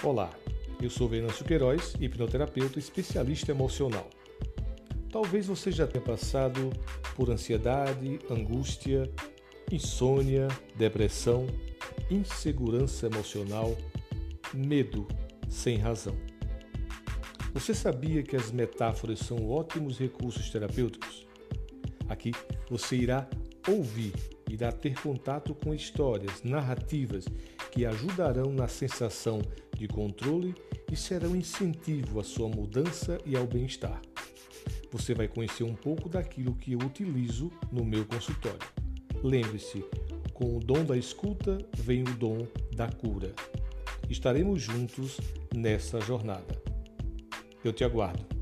Olá, 0.00 0.30
eu 0.80 0.88
sou 0.88 1.08
Venâncio 1.08 1.44
Queiroz, 1.44 1.96
hipnoterapeuta 1.98 2.78
especialista 2.78 3.50
emocional. 3.50 4.08
Talvez 5.10 5.48
você 5.48 5.72
já 5.72 5.88
tenha 5.88 6.04
passado 6.04 6.70
por 7.16 7.28
ansiedade, 7.30 8.20
angústia, 8.30 9.10
insônia, 9.72 10.46
depressão, 10.76 11.48
insegurança 12.08 13.06
emocional, 13.06 13.76
medo 14.54 15.08
sem 15.48 15.78
razão. 15.78 16.14
Você 17.52 17.74
sabia 17.74 18.22
que 18.22 18.36
as 18.36 18.52
metáforas 18.52 19.18
são 19.18 19.50
ótimos 19.50 19.98
recursos 19.98 20.48
terapêuticos? 20.48 21.26
Aqui 22.08 22.30
você 22.70 22.94
irá 22.94 23.28
ouvir, 23.66 24.12
irá 24.48 24.70
ter 24.70 24.94
contato 25.02 25.56
com 25.56 25.74
histórias, 25.74 26.44
narrativas 26.44 27.24
que 27.70 27.86
ajudarão 27.86 28.52
na 28.52 28.68
sensação 28.68 29.40
de 29.76 29.86
controle 29.86 30.54
e 30.90 30.96
serão 30.96 31.36
incentivo 31.36 32.20
à 32.20 32.24
sua 32.24 32.48
mudança 32.48 33.18
e 33.24 33.36
ao 33.36 33.46
bem-estar. 33.46 34.00
Você 34.90 35.14
vai 35.14 35.28
conhecer 35.28 35.64
um 35.64 35.74
pouco 35.74 36.08
daquilo 36.08 36.54
que 36.54 36.72
eu 36.72 36.78
utilizo 36.78 37.50
no 37.70 37.84
meu 37.84 38.06
consultório. 38.06 38.66
Lembre-se, 39.22 39.84
com 40.32 40.56
o 40.56 40.60
dom 40.60 40.84
da 40.84 40.96
escuta 40.96 41.58
vem 41.76 42.02
o 42.02 42.14
dom 42.14 42.46
da 42.74 42.88
cura. 42.88 43.34
Estaremos 44.08 44.62
juntos 44.62 45.18
nessa 45.54 46.00
jornada. 46.00 46.60
Eu 47.62 47.72
te 47.72 47.84
aguardo. 47.84 48.37